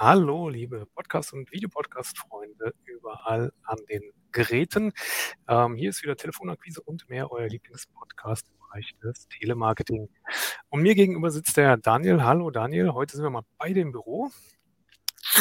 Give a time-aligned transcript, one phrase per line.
[0.00, 4.92] Hallo, liebe Podcast- und Videopodcast-Freunde überall an den Geräten.
[5.48, 10.08] Ähm, hier ist wieder Telefonakquise und mehr, euer Lieblingspodcast im Bereich des Telemarketing.
[10.68, 12.22] Und mir gegenüber sitzt der Daniel.
[12.22, 14.30] Hallo Daniel, heute sind wir mal beide im Büro.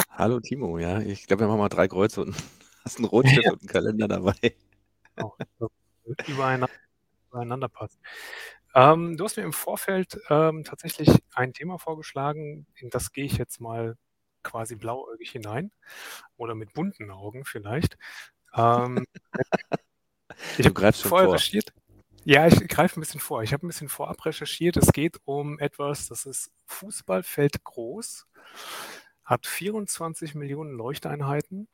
[0.10, 2.36] Hallo Timo, ja, ich glaube, wir machen mal drei Kreuze und
[2.84, 3.52] hast einen Rotstift Ja.
[3.52, 4.34] und einen Kalender dabei.
[6.20, 6.70] Es übereinander,
[7.30, 8.00] übereinander passt.
[8.74, 13.38] Ähm, du hast mir im Vorfeld ähm, tatsächlich ein Thema vorgeschlagen, in das gehe ich
[13.38, 13.98] jetzt mal
[14.48, 15.72] quasi blauäugig hinein
[16.38, 17.98] oder mit bunten Augen vielleicht.
[18.56, 19.06] Ähm,
[20.58, 21.34] ich habe schon vorher vor.
[21.36, 21.74] recherchiert.
[22.24, 23.44] Ja, ich greife ein bisschen vor.
[23.44, 24.78] Ich habe ein bisschen vorab recherchiert.
[24.78, 28.28] Es geht um etwas, das ist Fußballfeld groß,
[29.24, 31.68] hat 24 Millionen Leuchteinheiten.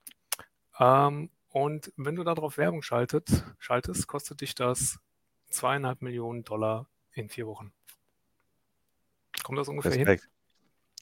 [0.80, 5.00] Ähm, und wenn du darauf Werbung schaltet, schaltest, kostet dich das
[5.50, 7.72] zweieinhalb Millionen Dollar in vier Wochen.
[9.44, 10.20] Kommt das ungefähr hin?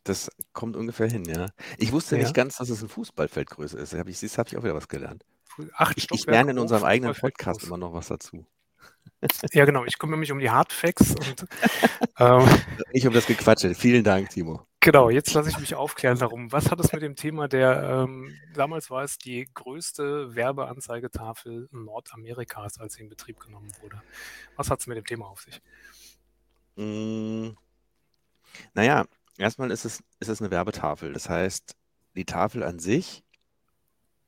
[0.03, 1.47] Das kommt ungefähr hin, ja.
[1.77, 2.23] Ich wusste Ja.
[2.23, 3.93] nicht ganz, dass es ein Fußballfeldgröße ist.
[3.93, 5.23] Hab ich, siehst, habe ich auch wieder was gelernt.
[5.75, 7.67] Acht Ich, ich Stockwerke lerne in hoch, unserem eigenen Fußballfeld Podcast groß.
[7.67, 8.45] immer noch was dazu.
[9.53, 9.85] Ja, genau.
[9.85, 11.45] Ich kümmere mich um die Hardfacts und
[12.17, 12.47] ähm,
[12.93, 13.75] Ich um das Gequatsche.
[13.75, 14.65] Vielen Dank, Timo.
[14.79, 16.51] Genau, jetzt lasse ich mich aufklären darum.
[16.51, 22.79] Was hat es mit dem Thema der, ähm, damals war es die größte Werbeanzeigetafel Nordamerikas,
[22.79, 24.01] als sie in Betrieb genommen wurde.
[24.55, 25.61] Was hat es mit dem Thema auf sich?
[26.77, 27.49] Mm,
[28.73, 29.05] naja,
[29.41, 31.13] erstmal ist es, ist es eine Werbetafel.
[31.13, 31.75] Das heißt,
[32.15, 33.23] die Tafel an sich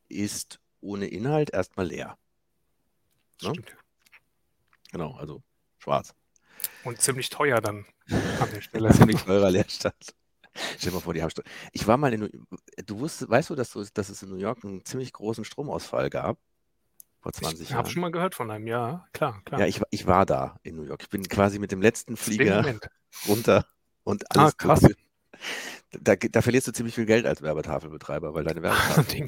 [0.10, 2.18] ist ohne Inhalt erstmal leer.
[3.42, 3.50] Ne?
[3.52, 3.76] Stimmt.
[4.92, 5.42] Genau, also
[5.80, 6.14] schwarz.
[6.84, 7.86] Und ziemlich teuer dann
[8.40, 8.90] an der Stelle.
[8.94, 9.96] Ziemlich teurer Leerstand.
[10.56, 11.42] Stell dir mal vor, die haben Sto-
[11.72, 12.30] Ich war mal in New
[12.86, 16.10] Du wusstest, weißt du, dass, du, dass es in New York einen ziemlich großen Stromausfall
[16.10, 16.38] gab?
[17.22, 17.92] Vor 20 Ich habe Jahren.
[17.92, 19.62] schon mal gehört von einem, ja, klar, klar.
[19.62, 21.02] Ja, ich, war- ich war da in New York.
[21.04, 22.64] Ich bin quasi mit dem letzten Flieger
[23.28, 23.66] runter
[24.04, 24.82] und Ah, alles krass.
[24.82, 24.98] dunkel.
[25.92, 29.28] Da, da verlierst du ziemlich viel Geld als Werbetafelbetreiber, weil deine Werbetafel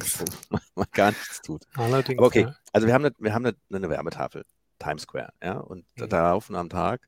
[0.92, 1.64] gar nichts tut.
[1.76, 2.56] Allerdings, Aber okay, ja.
[2.74, 4.46] also wir haben eine, wir haben eine, eine Werbetafel,
[4.80, 6.10] Times Square, ja, und da, Mhm.
[6.10, 7.08] da laufen am Tag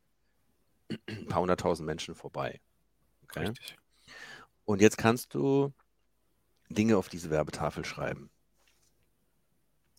[1.08, 2.62] ein paar hunderttausend Menschen vorbei.
[3.24, 3.48] Okay?
[3.48, 3.78] Richtig.
[4.66, 5.74] Und jetzt kannst du
[6.70, 8.30] Dinge auf diese Werbetafel schreiben.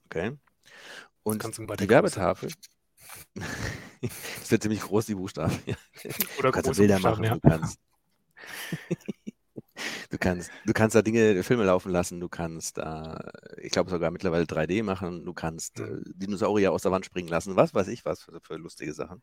[0.07, 0.37] Okay?
[1.23, 1.89] Und die.
[1.89, 2.51] Werbetafel,
[3.35, 5.59] das wird ziemlich groß, die Buchstaben.
[6.39, 7.35] Oder Du kannst Bilder machen, ja.
[7.35, 7.79] du kannst,
[10.11, 14.11] du kannst, du kannst da Dinge, Filme laufen lassen, du kannst da, ich glaube sogar
[14.11, 16.01] mittlerweile 3D machen, du kannst äh.
[16.15, 19.23] Dinosaurier aus der Wand springen lassen, was weiß ich was für, für lustige Sachen.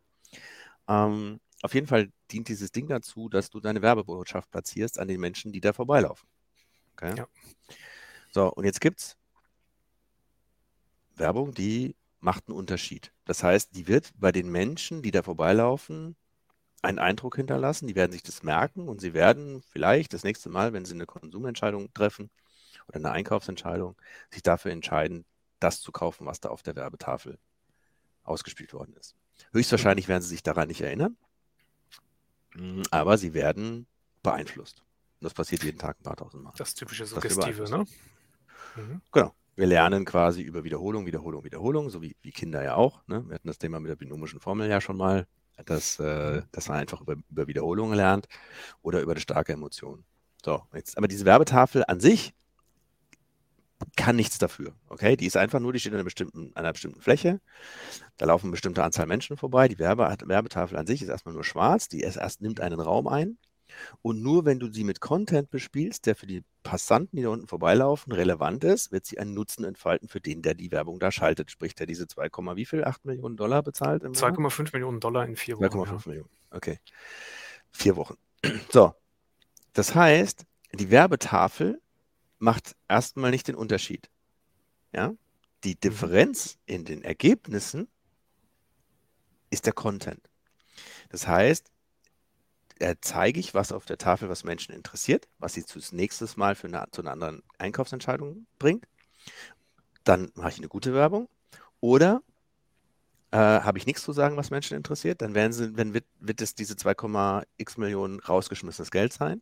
[0.87, 5.19] Ähm, auf jeden Fall dient dieses Ding dazu, dass du deine Werbebotschaft platzierst an den
[5.19, 6.29] Menschen, die da vorbeilaufen.
[6.93, 7.15] Okay?
[7.17, 7.27] Ja.
[8.31, 9.17] So, und jetzt gibt's
[11.15, 13.13] Werbung, die macht einen Unterschied.
[13.25, 16.15] Das heißt, die wird bei den Menschen, die da vorbeilaufen,
[16.85, 17.87] einen Eindruck hinterlassen.
[17.87, 21.05] Die werden sich das merken und sie werden vielleicht das nächste Mal, wenn sie eine
[21.05, 22.29] Konsumentscheidung treffen
[22.87, 23.95] oder eine Einkaufsentscheidung,
[24.31, 25.25] sich dafür entscheiden,
[25.59, 27.37] das zu kaufen, was da auf der Werbetafel
[28.23, 29.15] ausgespielt worden ist.
[29.51, 31.17] Höchstwahrscheinlich werden sie sich daran nicht erinnern,
[32.55, 33.85] Mm, aber sie werden
[34.23, 34.79] beeinflusst.
[35.19, 36.53] Und das passiert jeden Tag ein paar tausend Mal.
[36.57, 37.85] Das typische Suggestive, ne?
[38.75, 39.01] Mhm.
[39.11, 39.33] Genau.
[39.55, 43.01] Wir lernen quasi über Wiederholung, Wiederholung, Wiederholung, so wie, wie Kinder ja auch.
[43.07, 43.25] Ne?
[43.27, 45.27] Wir hatten das Thema mit der binomischen Formel ja schon mal,
[45.65, 48.27] dass, äh, dass man einfach über, über Wiederholung lernt
[48.81, 50.03] oder über eine starke Emotion.
[50.43, 52.33] So, jetzt, aber diese Werbetafel an sich
[53.95, 54.73] kann nichts dafür.
[54.87, 57.41] Okay, die ist einfach nur, die steht an einer bestimmten, an einer bestimmten Fläche.
[58.17, 59.67] Da laufen eine bestimmte Anzahl Menschen vorbei.
[59.67, 61.89] Die Werbe, Werbetafel an sich ist erstmal nur schwarz.
[61.89, 63.37] Die erst, erst nimmt einen Raum ein.
[64.01, 67.47] Und nur wenn du sie mit Content bespielst, der für die Passanten, die da unten
[67.47, 71.51] vorbeilaufen, relevant ist, wird sie einen Nutzen entfalten für den, der die Werbung da schaltet.
[71.51, 72.83] Sprich, der diese 2, wie viel?
[72.83, 74.31] 8 Millionen Dollar bezahlt im Jahr?
[74.31, 75.65] 2,5 Millionen Dollar in vier Wochen.
[75.65, 76.01] 2,5 Ja.
[76.05, 76.29] Millionen.
[76.51, 76.79] Okay.
[77.71, 78.17] Vier Wochen.
[78.71, 78.93] So.
[79.73, 81.81] Das heißt, die Werbetafel
[82.39, 84.09] macht erstmal nicht den Unterschied.
[84.93, 85.13] Ja?
[85.63, 87.87] Die Differenz in den Ergebnissen
[89.49, 90.29] ist der Content.
[91.09, 91.71] Das heißt,
[92.79, 96.55] äh, zeige ich was auf der Tafel, was Menschen interessiert, was sie zu nächstes Mal
[96.55, 98.85] für eine, zu einer anderen Einkaufsentscheidung bringt.
[100.03, 101.27] Dann mache ich eine gute Werbung.
[101.79, 102.21] Oder
[103.31, 106.41] äh, habe ich nichts zu sagen, was Menschen interessiert, dann werden sie, wenn wird, wird
[106.41, 109.41] es diese 2,x Millionen rausgeschmissenes Geld sein,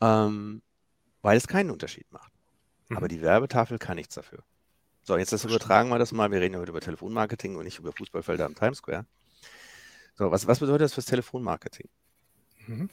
[0.00, 0.62] ähm,
[1.20, 2.32] weil es keinen Unterschied macht.
[2.88, 2.96] Mhm.
[2.96, 4.42] Aber die Werbetafel kann nichts dafür.
[5.04, 6.30] So, jetzt das übertragen wir das mal.
[6.30, 9.04] Wir reden ja heute über Telefonmarketing und nicht über Fußballfelder am Times Square.
[10.14, 11.88] So, was, was bedeutet das fürs Telefonmarketing?
[12.66, 12.90] Mhm.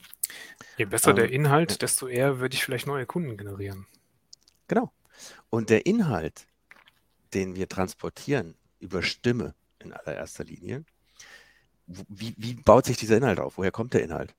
[0.76, 1.78] Je besser der Ähm, Inhalt, ja.
[1.78, 3.86] desto eher würde ich vielleicht neue Kunden generieren.
[4.68, 4.92] Genau.
[5.50, 6.46] Und der Inhalt,
[7.34, 10.84] den wir transportieren über Stimme in allererster Linie,
[11.86, 13.58] wie, wie baut sich dieser Inhalt auf?
[13.58, 14.34] Woher kommt der Inhalt?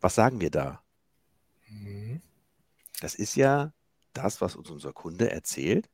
[0.00, 0.82] Was sagen wir da?
[1.68, 2.22] Mhm.
[3.00, 3.72] Das ist ja
[4.12, 5.88] das, was uns unser Kunde erzählt,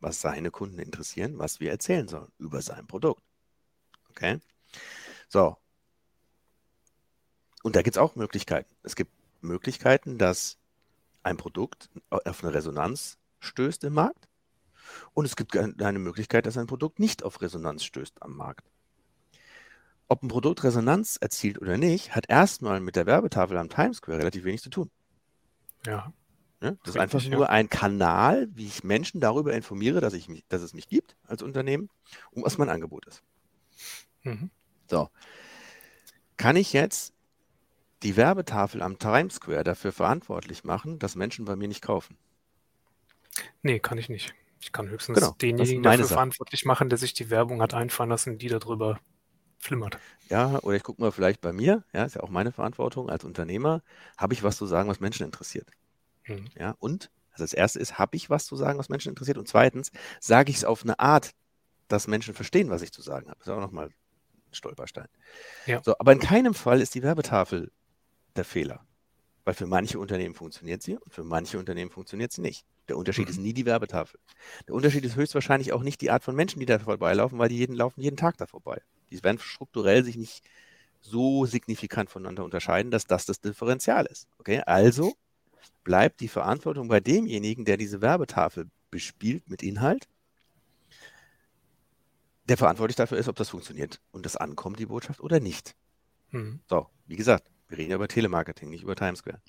[0.00, 3.22] was seine Kunden interessieren, was wir erzählen sollen über sein Produkt.
[4.10, 4.40] Okay?
[5.28, 5.56] So.
[7.66, 8.72] Und da gibt es auch Möglichkeiten.
[8.84, 9.10] Es gibt
[9.40, 10.56] Möglichkeiten, dass
[11.24, 14.28] ein Produkt auf eine Resonanz stößt im Markt.
[15.14, 18.70] Und es gibt eine Möglichkeit, dass ein Produkt nicht auf Resonanz stößt am Markt.
[20.06, 24.18] Ob ein Produkt Resonanz erzielt oder nicht, hat erstmal mit der Werbetafel am Times Square
[24.18, 24.88] relativ wenig zu tun.
[25.84, 26.12] Ja.
[26.60, 26.78] Ne?
[26.84, 27.48] Das ist einfach nur ja.
[27.48, 31.42] ein Kanal, wie ich Menschen darüber informiere, dass, ich mich, dass es mich gibt als
[31.42, 31.90] Unternehmen
[32.30, 33.24] und was mein Angebot ist.
[34.22, 34.50] Mhm.
[34.88, 35.10] So.
[36.36, 37.15] Kann ich jetzt
[38.02, 42.16] die Werbetafel am Times Square dafür verantwortlich machen, dass Menschen bei mir nicht kaufen?
[43.62, 44.34] Nee, kann ich nicht.
[44.60, 46.14] Ich kann höchstens genau, denjenigen dafür Sache.
[46.14, 49.00] verantwortlich machen, der sich die Werbung hat einfallen lassen, die darüber
[49.58, 49.98] flimmert.
[50.28, 53.24] Ja, oder ich gucke mal vielleicht bei mir, ja, ist ja auch meine Verantwortung als
[53.24, 53.82] Unternehmer,
[54.16, 55.70] habe ich was zu sagen, was Menschen interessiert.
[56.26, 56.46] Mhm.
[56.58, 59.36] Ja, und also das erste ist, habe ich was zu sagen, was Menschen interessiert?
[59.38, 61.32] Und zweitens, sage ich es auf eine Art,
[61.86, 63.38] dass Menschen verstehen, was ich zu sagen habe.
[63.38, 63.94] Das ist auch nochmal ein
[64.52, 65.08] Stolperstein.
[65.66, 65.82] Ja.
[65.84, 67.70] So, aber in keinem Fall ist die Werbetafel
[68.36, 68.84] der Fehler.
[69.44, 72.66] Weil für manche Unternehmen funktioniert sie und für manche Unternehmen funktioniert sie nicht.
[72.88, 74.18] Der Unterschied ist nie die Werbetafel.
[74.66, 77.58] Der Unterschied ist höchstwahrscheinlich auch nicht die Art von Menschen, die da vorbeilaufen, weil die
[77.58, 78.82] jeden, laufen jeden Tag da vorbei.
[79.10, 80.42] Die werden strukturell sich nicht
[81.00, 84.26] so signifikant voneinander unterscheiden, dass das das Differential ist.
[84.38, 85.14] Okay, also
[85.84, 90.08] bleibt die Verantwortung bei demjenigen, der diese Werbetafel bespielt mit Inhalt,
[92.48, 95.76] der verantwortlich dafür ist, ob das funktioniert und das ankommt, die Botschaft, oder nicht.
[96.30, 96.60] Mhm.
[96.68, 99.40] So, wie gesagt, wir reden ja über Telemarketing, nicht über Times Square.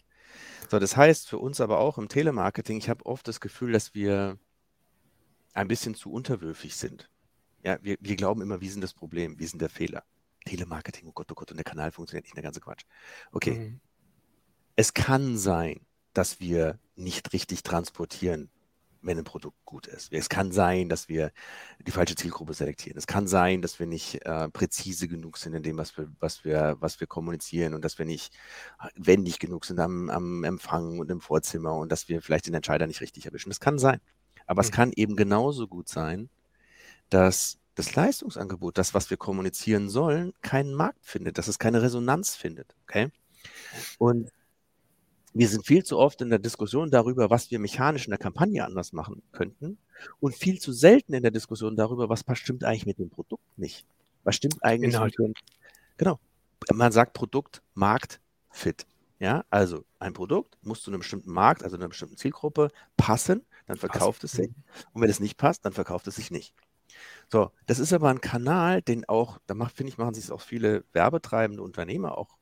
[0.70, 3.94] So, das heißt für uns aber auch im Telemarketing, ich habe oft das Gefühl, dass
[3.94, 4.38] wir
[5.54, 7.10] ein bisschen zu unterwürfig sind.
[7.64, 10.04] Ja, wir, wir glauben immer, wir sind das Problem, wir sind der Fehler.
[10.46, 12.86] Telemarketing, oh Gott, oh Gott, und der Kanal funktioniert nicht, der ganze Quatsch.
[13.32, 13.54] Okay.
[13.54, 13.80] Mhm.
[14.76, 15.82] Es kann sein,
[16.14, 18.50] dass wir nicht richtig transportieren,
[19.02, 20.12] wenn ein Produkt gut ist.
[20.12, 21.32] Es kann sein, dass wir
[21.80, 22.98] die falsche Zielgruppe selektieren.
[22.98, 26.44] Es kann sein, dass wir nicht äh, präzise genug sind in dem, was wir, was
[26.44, 28.34] wir, was wir kommunizieren und dass wir nicht
[28.96, 32.88] wendig genug sind am, am Empfang und im Vorzimmer und dass wir vielleicht den Entscheider
[32.88, 33.50] nicht richtig erwischen.
[33.50, 34.00] Das kann sein.
[34.46, 34.66] Aber mhm.
[34.66, 36.30] es kann eben genauso gut sein,
[37.10, 42.36] dass das Leistungsangebot, das, was wir kommunizieren sollen, keinen Markt findet, dass es keine Resonanz
[42.36, 42.76] findet.
[42.84, 43.12] Okay?
[44.00, 44.32] Und
[45.38, 48.66] wir sind viel zu oft in der Diskussion darüber, was wir mechanisch in der Kampagne
[48.66, 49.78] anders machen könnten
[50.20, 53.86] und viel zu selten in der Diskussion darüber, was stimmt eigentlich mit dem Produkt nicht.
[54.24, 55.18] Was stimmt eigentlich Inhalt.
[55.20, 55.34] mit dem,
[55.98, 56.20] genau.
[56.74, 58.20] Man sagt Produkt, Markt,
[58.50, 58.86] Fit.
[59.20, 63.78] Ja, also ein Produkt muss zu einem bestimmten Markt, also einer bestimmten Zielgruppe passen, dann
[63.78, 64.50] verkauft es sich.
[64.50, 64.64] Mhm.
[64.94, 66.54] Und wenn es nicht passt, dann verkauft es sich nicht.
[67.30, 70.84] So, das ist aber ein Kanal, den auch, da finde ich, machen sich auch viele
[70.94, 72.38] werbetreibende Unternehmer auch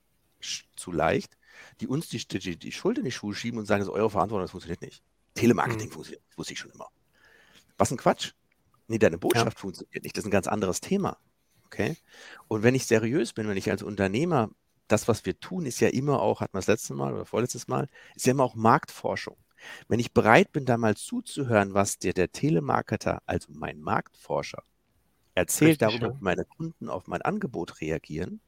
[0.76, 1.38] zu leicht,
[1.82, 4.10] die uns die, die, die Schuld in die Schuhe schieben und sagen, das ist eure
[4.10, 5.04] Verantwortung, das funktioniert nicht.
[5.36, 5.94] Telemarketing mhm.
[5.94, 6.88] funktioniert, wusste ich schon immer.
[7.78, 8.34] Was ein Quatsch.
[8.88, 9.60] Nee, deine Botschaft ja.
[9.60, 10.16] funktioniert nicht.
[10.16, 11.18] Das ist ein ganz anderes Thema.
[11.66, 11.98] Okay?
[12.48, 14.50] Und wenn ich seriös bin, wenn ich als Unternehmer,
[14.88, 17.68] das, was wir tun, ist ja immer auch, hatten wir das letzte Mal oder vorletztes
[17.68, 19.38] Mal, ist ja immer auch Marktforschung.
[19.88, 24.64] Wenn ich bereit bin, da mal zuzuhören, was dir der Telemarketer, also mein Marktforscher,
[25.34, 26.20] erzählt Richtig, darüber, ja.
[26.20, 28.42] wie meine Kunden auf mein Angebot reagieren,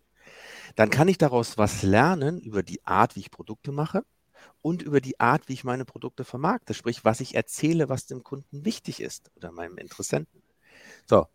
[0.76, 4.04] dann kann ich daraus was lernen über die Art, wie ich Produkte mache
[4.62, 8.24] und über die Art, wie ich meine Produkte vermarkte, sprich, was ich erzähle, was dem
[8.24, 10.44] Kunden wichtig ist oder meinem Interessenten.
[11.06, 11.28] So,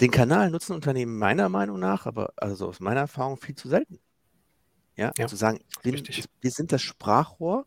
[0.00, 4.00] den Kanal nutzen Unternehmen meiner Meinung nach, aber also aus meiner Erfahrung viel zu selten.
[4.96, 6.02] Ja, ja zu sagen, bin,
[6.40, 7.66] wir sind das Sprachrohr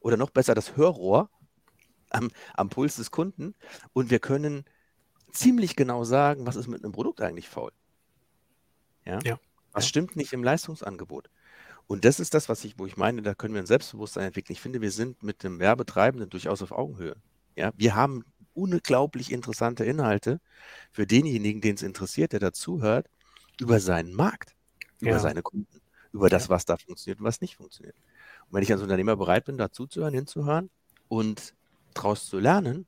[0.00, 1.30] oder noch besser das Hörrohr
[2.10, 3.54] am, am Puls des Kunden
[3.92, 4.64] und wir können
[5.32, 7.72] ziemlich genau sagen, was ist mit einem Produkt eigentlich faul.
[9.04, 9.18] Ja.
[9.24, 9.38] ja.
[9.76, 11.28] Was stimmt nicht im Leistungsangebot?
[11.86, 14.54] Und das ist das, was ich, wo ich meine, da können wir ein Selbstbewusstsein entwickeln.
[14.54, 17.16] Ich finde, wir sind mit dem Werbetreibenden durchaus auf Augenhöhe.
[17.56, 20.40] Ja, wir haben unglaublich interessante Inhalte
[20.92, 23.10] für denjenigen, den es interessiert, der dazuhört,
[23.60, 24.54] über seinen Markt,
[25.00, 25.18] über ja.
[25.18, 27.96] seine Kunden, über das, was da funktioniert und was nicht funktioniert.
[28.46, 30.70] Und wenn ich als Unternehmer bereit bin, dazuzuhören, hinzuhören
[31.08, 31.54] und
[31.92, 32.86] daraus zu lernen,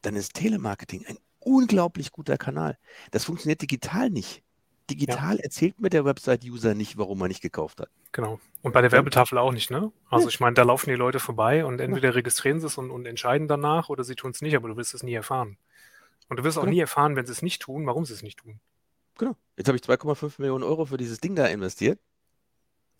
[0.00, 2.78] dann ist Telemarketing ein unglaublich guter Kanal.
[3.10, 4.42] Das funktioniert digital nicht.
[4.90, 5.42] Digital ja.
[5.42, 7.88] erzählt mir der Website-User nicht, warum er nicht gekauft hat.
[8.12, 8.40] Genau.
[8.62, 9.92] Und bei der Werbetafel auch nicht, ne?
[10.08, 13.06] Also ich meine, da laufen die Leute vorbei und entweder registrieren sie es und, und
[13.06, 15.56] entscheiden danach oder sie tun es nicht, aber du wirst es nie erfahren.
[16.28, 16.74] Und du wirst auch genau.
[16.74, 18.60] nie erfahren, wenn sie es nicht tun, warum sie es nicht tun.
[19.18, 19.36] Genau.
[19.56, 21.98] Jetzt habe ich 2,5 Millionen Euro für dieses Ding da investiert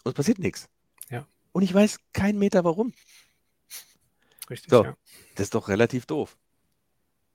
[0.05, 0.69] und es passiert nichts.
[1.09, 1.27] Ja.
[1.53, 2.93] Und ich weiß keinen Meter warum.
[4.49, 4.71] Richtig.
[4.71, 4.97] So, ja.
[5.37, 6.37] das ist doch relativ doof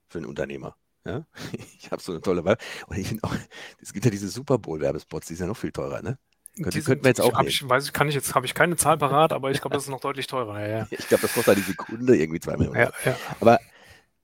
[0.08, 0.76] für einen Unternehmer.
[1.06, 1.26] Ja?
[1.80, 2.58] Ich habe so eine tolle Wahl.
[2.88, 3.36] Und ich finde auch,
[3.80, 6.18] es gibt ja diese Super Bowl-Werbespots, die sind ja noch viel teurer, ne?
[6.62, 8.98] Könnte, könnten wir jetzt auch ich, ich, weiß, kann ich jetzt, habe ich keine Zahl
[8.98, 10.62] parat, aber ich glaube, das ist noch deutlich teurer.
[10.62, 10.88] Ja, ja.
[10.92, 12.80] Ich glaube, das kostet die Sekunde irgendwie zwei Millionen.
[12.80, 13.18] Ja.
[13.42, 13.60] Aber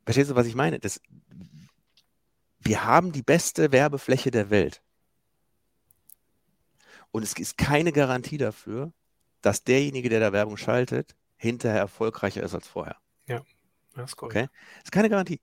[0.05, 0.79] verstehst du, was ich meine?
[0.79, 1.01] Das,
[2.59, 4.81] wir haben die beste Werbefläche der Welt.
[7.11, 8.93] Und es ist keine Garantie dafür,
[9.41, 12.95] dass derjenige, der da Werbung schaltet, hinterher erfolgreicher ist als vorher.
[13.27, 13.41] Ja,
[13.95, 14.37] das ist korrekt.
[14.37, 14.47] Okay?
[14.75, 15.41] Das ist keine Garantie.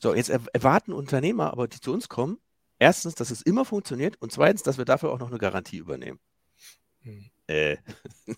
[0.00, 2.38] So, jetzt erwarten Unternehmer, aber die zu uns kommen,
[2.78, 6.18] erstens, dass es immer funktioniert und zweitens, dass wir dafür auch noch eine Garantie übernehmen.
[7.02, 7.30] Hm.
[7.46, 7.76] Äh,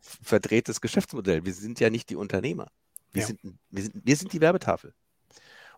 [0.00, 1.44] verdrehtes Geschäftsmodell.
[1.44, 2.68] Wir sind ja nicht die Unternehmer.
[3.12, 3.26] Wir, ja.
[3.28, 4.94] sind, wir, sind, wir sind die Werbetafel.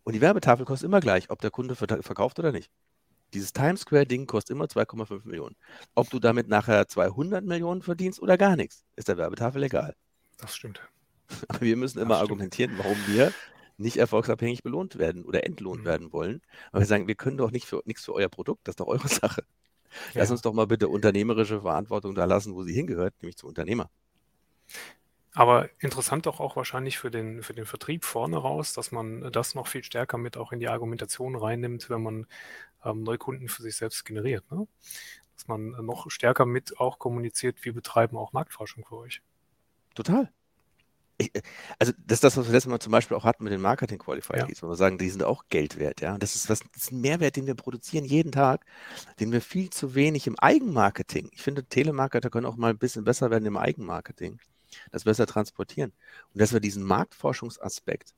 [0.04, 2.70] Und die Werbetafel kostet immer gleich, ob der Kunde verkauft oder nicht.
[3.32, 5.56] Dieses Times Square-Ding kostet immer 2,5 Millionen.
[5.94, 9.96] Ob du damit nachher 200 Millionen verdienst oder gar nichts, ist der Werbetafel egal.
[10.38, 10.80] Das stimmt.
[11.48, 13.32] Aber wir müssen immer argumentieren, warum wir
[13.76, 15.86] nicht erfolgsabhängig belohnt werden oder entlohnt mhm.
[15.86, 16.42] werden wollen.
[16.70, 18.86] Aber wir sagen, wir können doch nicht für, nichts für euer Produkt, das ist doch
[18.86, 19.44] eure Sache.
[20.12, 20.20] Ja.
[20.20, 23.90] Lass uns doch mal bitte unternehmerische Verantwortung da lassen, wo sie hingehört, nämlich zum Unternehmer.
[25.36, 29.56] Aber interessant doch auch wahrscheinlich für den, für den Vertrieb vorne raus, dass man das
[29.56, 32.26] noch viel stärker mit auch in die Argumentation reinnimmt, wenn man
[32.84, 34.48] ähm, Neukunden für sich selbst generiert.
[34.52, 34.68] Ne?
[35.36, 39.22] Dass man noch stärker mit auch kommuniziert, wir betreiben auch Marktforschung für euch.
[39.96, 40.32] Total.
[41.16, 41.30] Ich,
[41.78, 43.98] also das ist das, was wir letztes Mal zum Beispiel auch hatten mit den Marketing
[43.98, 44.62] Qualifiers, ja.
[44.62, 46.14] wo wir sagen, die sind auch Geld wert, ja.
[46.14, 48.64] Und das ist was, das ist ein Mehrwert, den wir produzieren jeden Tag,
[49.20, 51.28] den wir viel zu wenig im Eigenmarketing.
[51.32, 54.40] Ich finde, Telemarketer können auch mal ein bisschen besser werden im Eigenmarketing,
[54.90, 55.92] das besser transportieren.
[56.32, 58.14] Und dass wir diesen Marktforschungsaspekt,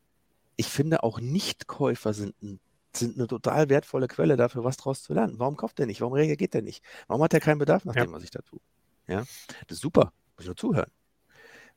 [0.56, 2.60] ich finde auch Nichtkäufer sind ein
[2.96, 5.38] sind eine total wertvolle Quelle dafür, was daraus zu lernen.
[5.38, 6.00] Warum kauft er nicht?
[6.00, 6.82] Warum reagiert er nicht?
[7.08, 8.04] Warum hat er keinen Bedarf nach ja.
[8.04, 8.60] dem, was ich da tue?
[9.06, 9.20] Ja,
[9.66, 10.12] das ist super.
[10.36, 10.90] Muss ich nur zuhören.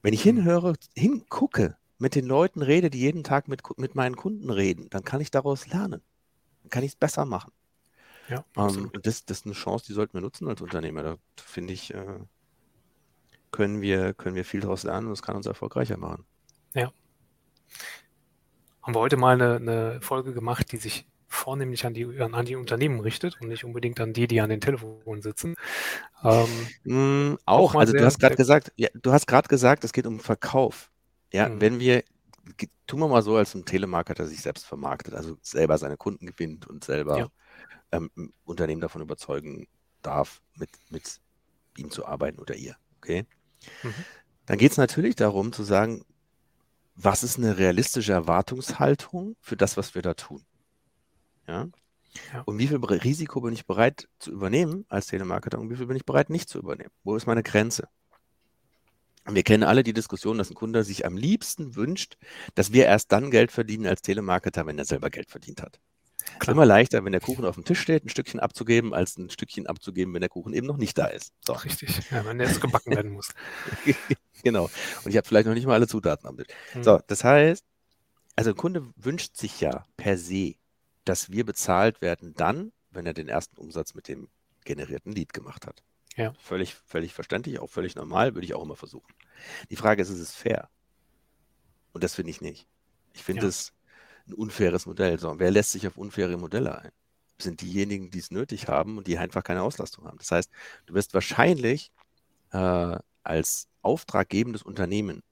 [0.01, 0.37] Wenn ich mhm.
[0.37, 5.03] hinhöre, hingucke, mit den Leuten rede, die jeden Tag mit, mit meinen Kunden reden, dann
[5.03, 6.01] kann ich daraus lernen.
[6.63, 7.51] Dann kann ich es besser machen.
[8.29, 11.03] Ja, ähm, das, das ist eine Chance, die sollten wir nutzen als Unternehmer.
[11.03, 12.19] Da finde ich, äh,
[13.51, 16.25] können, wir, können wir viel daraus lernen und es kann uns erfolgreicher machen.
[16.73, 16.91] Ja.
[18.81, 22.55] Haben wir heute mal eine, eine Folge gemacht, die sich vornehmlich an die, an die
[22.55, 25.55] Unternehmen richtet und nicht unbedingt an die, die an den Telefonen sitzen.
[26.23, 26.47] Ähm,
[26.83, 30.07] mm, auch, auch also du hast gerade gesagt, ja, du hast gerade gesagt, es geht
[30.07, 30.91] um Verkauf.
[31.31, 31.61] Ja, mhm.
[31.61, 32.03] wenn wir,
[32.87, 36.67] tun wir mal so, als ein Telemarketer sich selbst vermarktet, also selber seine Kunden gewinnt
[36.67, 37.29] und selber ja.
[37.91, 38.09] ähm,
[38.43, 39.67] Unternehmen davon überzeugen
[40.01, 41.21] darf, mit, mit
[41.77, 42.75] ihm zu arbeiten oder ihr.
[42.97, 43.25] Okay?
[43.83, 43.93] Mhm.
[44.47, 46.03] Dann geht es natürlich darum zu sagen,
[46.95, 50.43] was ist eine realistische Erwartungshaltung für das, was wir da tun?
[51.49, 51.67] Ja?
[52.33, 52.41] ja.
[52.45, 55.97] Und wie viel Risiko bin ich bereit zu übernehmen als Telemarketer und wie viel bin
[55.97, 56.91] ich bereit nicht zu übernehmen?
[57.03, 57.87] Wo ist meine Grenze?
[59.25, 62.17] Und wir kennen alle die Diskussion, dass ein Kunde sich am liebsten wünscht,
[62.55, 65.79] dass wir erst dann Geld verdienen als Telemarketer, wenn er selber Geld verdient hat.
[66.39, 69.17] Es ist immer leichter, wenn der Kuchen auf dem Tisch steht, ein Stückchen abzugeben, als
[69.17, 71.33] ein Stückchen abzugeben, wenn der Kuchen eben noch nicht da ist.
[71.45, 71.53] So.
[71.53, 73.29] Richtig, ja, wenn jetzt gebacken werden muss.
[74.43, 74.69] genau.
[75.03, 76.47] Und ich habe vielleicht noch nicht mal alle Zutaten am Tisch.
[76.73, 76.83] Hm.
[76.83, 77.63] So, das heißt,
[78.35, 80.55] also ein Kunde wünscht sich ja per se
[81.09, 84.29] dass wir bezahlt werden dann, wenn er den ersten Umsatz mit dem
[84.63, 85.81] generierten Lead gemacht hat.
[86.15, 86.33] Ja.
[86.39, 89.11] Völlig, völlig verständlich, auch völlig normal, würde ich auch immer versuchen.
[89.71, 90.69] Die Frage ist, ist es fair?
[91.93, 92.67] Und das finde ich nicht.
[93.13, 93.73] Ich finde es
[94.27, 94.33] ja.
[94.33, 95.17] ein unfaires Modell.
[95.17, 96.91] So, wer lässt sich auf unfaire Modelle ein?
[97.37, 100.19] Das sind diejenigen, die es nötig haben und die einfach keine Auslastung haben.
[100.19, 100.51] Das heißt,
[100.85, 101.91] du wirst wahrscheinlich
[102.51, 105.23] äh, als auftraggebendes Unternehmen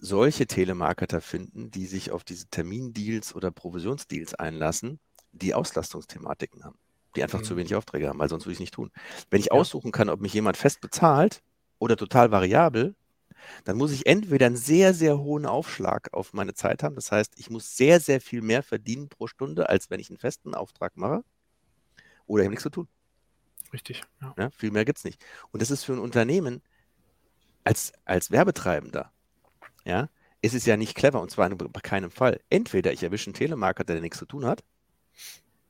[0.00, 4.98] solche Telemarketer finden, die sich auf diese Termindeals oder Provisionsdeals einlassen,
[5.32, 6.78] die Auslastungsthematiken haben,
[7.14, 7.44] die einfach mhm.
[7.44, 8.90] zu wenig Aufträge haben, weil sonst würde ich es nicht tun.
[9.30, 9.52] Wenn ich ja.
[9.52, 11.42] aussuchen kann, ob mich jemand fest bezahlt
[11.78, 12.94] oder total variabel,
[13.64, 16.94] dann muss ich entweder einen sehr, sehr hohen Aufschlag auf meine Zeit haben.
[16.94, 20.18] Das heißt, ich muss sehr, sehr viel mehr verdienen pro Stunde, als wenn ich einen
[20.18, 21.22] festen Auftrag mache.
[22.26, 22.88] Oder ich habe nichts zu tun.
[23.72, 24.02] Richtig.
[24.20, 24.34] Ja.
[24.36, 25.24] Ja, viel mehr gibt es nicht.
[25.52, 26.62] Und das ist für ein Unternehmen
[27.64, 29.12] als, als Werbetreibender
[29.84, 30.08] ja,
[30.42, 32.40] ist es ja nicht clever und zwar in keinem Fall.
[32.48, 34.64] Entweder ich erwische einen Telemarketer, der nichts zu tun hat.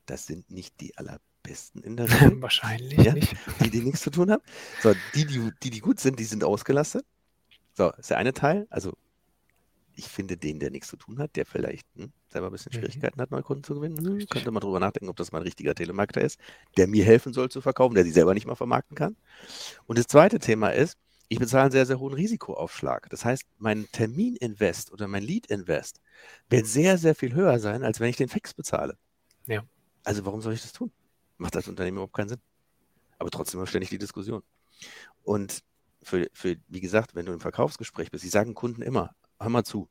[0.06, 2.42] Das sind nicht die allerbesten in der Regel.
[2.42, 3.34] Wahrscheinlich ja, nicht.
[3.64, 4.42] Die, die nichts zu tun haben.
[4.82, 7.04] So, die, die, die, die gut sind, die sind ausgelastet.
[7.74, 8.66] So, ist der eine Teil.
[8.70, 8.92] Also,
[9.96, 12.78] ich finde den, der nichts zu tun hat, der vielleicht hm, selber ein bisschen mhm.
[12.78, 13.22] Schwierigkeiten mhm.
[13.22, 13.96] hat, neue Kunden zu gewinnen.
[13.96, 16.38] Hm, könnte man drüber nachdenken, ob das mal ein richtiger Telemarketer ist,
[16.76, 19.16] der mir helfen soll zu verkaufen, der sie selber nicht mal vermarkten kann.
[19.86, 20.96] Und das zweite Thema ist,
[21.30, 23.08] ich bezahle einen sehr, sehr hohen Risikoaufschlag.
[23.08, 26.00] Das heißt, mein Termininvest oder mein Lead-Invest
[26.48, 28.98] wird sehr, sehr viel höher sein, als wenn ich den fix bezahle.
[29.46, 29.62] Ja.
[30.02, 30.90] Also warum soll ich das tun?
[31.38, 32.40] Macht als Unternehmen überhaupt keinen Sinn.
[33.18, 34.42] Aber trotzdem ständig die Diskussion.
[35.22, 35.62] Und
[36.02, 39.64] für, für, wie gesagt, wenn du im Verkaufsgespräch bist, sie sagen Kunden immer, hör mal
[39.64, 39.88] zu,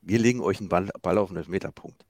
[0.00, 2.06] wir legen euch einen Ball, Ball auf einen Elfmeterpunkt.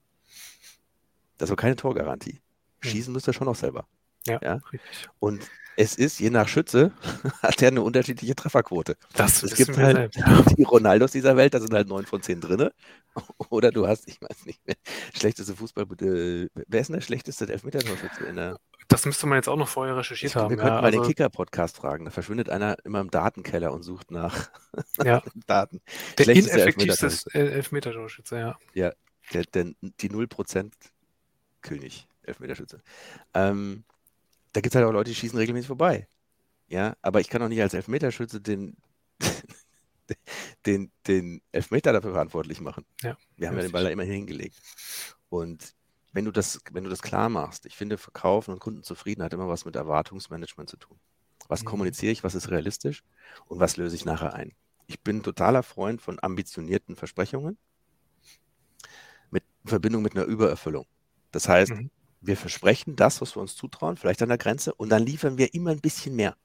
[1.37, 2.39] Das ist aber keine Torgarantie.
[2.79, 3.89] Schießen müsst ihr schon noch selber.
[4.27, 4.59] Ja, ja?
[4.71, 5.09] richtig.
[5.19, 5.41] Und
[5.75, 6.91] es ist, je nach Schütze,
[7.41, 8.97] hat er eine unterschiedliche Trefferquote.
[9.15, 10.57] Das es gibt halt selbst.
[10.57, 12.69] die Ronaldos dieser Welt, da sind halt neun von zehn drin.
[13.49, 14.75] Oder du hast, ich weiß nicht mehr,
[15.13, 15.85] schlechteste Fußball.
[16.01, 18.59] Äh, wer ist denn der schlechteste Elfmeter-Torschütze in der
[18.89, 20.49] das müsste man jetzt auch noch vorher recherchiert haben.
[20.49, 22.05] Wir könnten ja, mal also, den Kicker-Podcast fragen.
[22.05, 24.49] Da verschwindet einer immer im Datenkeller und sucht nach
[25.03, 25.21] ja.
[25.45, 25.79] Daten.
[26.17, 28.57] Der ineffektivste Elfmeter-Torschütze, ja.
[28.73, 28.91] Ja,
[29.31, 30.71] der, der, die 0%
[31.61, 32.81] König, Elfmeterschütze.
[33.35, 33.83] Ähm,
[34.53, 36.07] da gibt es halt auch Leute, die schießen regelmäßig vorbei.
[36.67, 38.77] Ja, aber ich kann doch nicht als Elfmeterschütze den,
[40.65, 42.85] den, den Elfmeter dafür verantwortlich machen.
[43.01, 44.59] Ja, Wir haben ja den Ball da immer hingelegt.
[45.29, 45.73] Und
[46.13, 49.47] wenn du das, wenn du das klar machst, ich finde, Verkaufen und Kundenzufriedenheit hat immer
[49.47, 50.99] was mit Erwartungsmanagement zu tun.
[51.47, 51.67] Was mhm.
[51.67, 53.03] kommuniziere ich, was ist realistisch
[53.45, 54.53] und was löse ich nachher ein?
[54.87, 57.57] Ich bin totaler Freund von ambitionierten Versprechungen
[59.29, 60.87] mit Verbindung mit einer Übererfüllung.
[61.31, 61.91] Das heißt, mhm.
[62.21, 65.53] Wir versprechen das, was wir uns zutrauen, vielleicht an der Grenze, und dann liefern wir
[65.53, 66.35] immer ein bisschen mehr.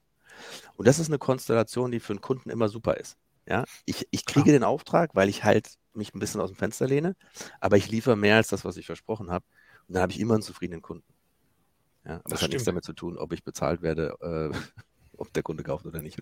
[0.77, 3.17] Und das ist eine Konstellation, die für einen Kunden immer super ist.
[3.47, 6.87] Ja, ich, ich kriege den Auftrag, weil ich halt mich ein bisschen aus dem Fenster
[6.87, 7.15] lehne,
[7.61, 9.45] aber ich liefere mehr als das, was ich versprochen habe.
[9.87, 11.05] Und dann habe ich immer einen zufriedenen Kunden.
[12.05, 14.57] Ja, aber das, das hat nichts damit zu tun, ob ich bezahlt werde, äh,
[15.17, 16.21] ob der Kunde kauft oder nicht.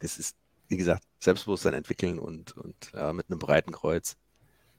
[0.00, 0.36] Das ist,
[0.68, 4.16] wie gesagt, Selbstbewusstsein entwickeln und, und ja, mit einem breiten Kreuz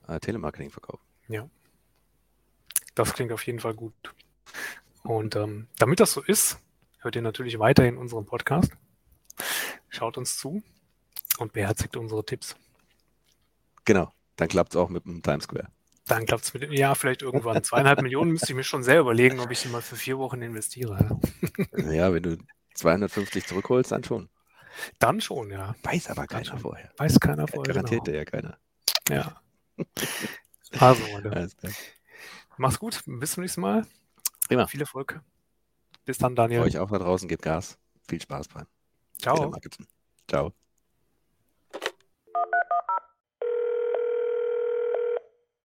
[0.08, 1.04] äh, Telemarketing verkaufen.
[1.28, 1.48] Ja.
[2.96, 3.94] Das klingt auf jeden Fall gut.
[5.04, 6.58] Und ähm, damit das so ist,
[7.00, 8.72] hört ihr natürlich weiterhin unseren Podcast.
[9.90, 10.62] Schaut uns zu
[11.38, 12.56] und beherzigt unsere Tipps.
[13.84, 15.68] Genau, dann klappt es auch mit dem Times Square.
[16.06, 17.62] Dann klappt es mit, ja, vielleicht irgendwann.
[17.62, 20.40] Zweieinhalb Millionen müsste ich mir schon sehr überlegen, ob ich sie mal für vier Wochen
[20.40, 21.20] investiere.
[21.90, 22.38] Ja, wenn du
[22.74, 24.30] 250 zurückholst, dann schon.
[24.98, 25.74] Dann schon, ja.
[25.82, 26.60] Weiß aber keiner schon.
[26.60, 26.90] vorher.
[26.96, 27.74] Weiß keiner vorher.
[27.74, 28.18] Garantiert genau.
[28.18, 28.58] ja keiner.
[29.08, 29.40] Ja.
[30.78, 31.50] Also, Leute.
[32.58, 33.02] Mach's gut.
[33.06, 33.86] Bis zum nächsten Mal.
[34.48, 34.66] Prima.
[34.66, 35.20] Viel Erfolg.
[36.04, 36.60] Bis dann, Daniel.
[36.60, 37.78] Euch auch da draußen, gebt Gas.
[38.08, 38.66] Viel Spaß beim
[39.18, 39.52] Ciao.
[40.28, 40.52] Ciao.